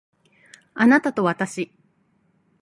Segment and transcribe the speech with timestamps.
[0.73, 1.71] あなたとわたし